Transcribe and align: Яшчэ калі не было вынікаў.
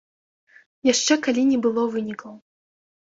Яшчэ 0.93 1.13
калі 1.27 1.41
не 1.53 1.59
было 1.67 1.81
вынікаў. 1.97 2.33